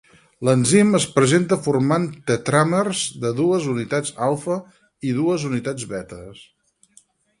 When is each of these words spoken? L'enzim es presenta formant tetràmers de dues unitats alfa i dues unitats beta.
L'enzim 0.47 0.95
es 0.99 1.03
presenta 1.17 1.57
formant 1.67 2.07
tetràmers 2.31 3.03
de 3.25 3.33
dues 3.41 3.69
unitats 3.75 4.15
alfa 4.29 4.57
i 5.11 5.13
dues 5.19 5.47
unitats 5.51 5.87
beta. 5.93 6.23